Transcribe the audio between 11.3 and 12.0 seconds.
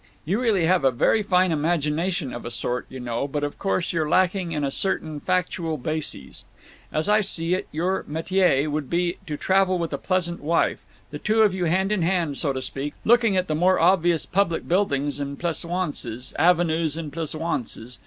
of you hand